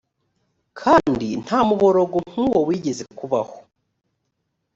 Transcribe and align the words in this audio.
kandi 0.79 1.27
nta 1.43 1.59
muborogo 1.67 2.17
nk 2.31 2.35
uwo 2.45 2.59
wigeze 2.67 3.03
kubaho 3.17 3.55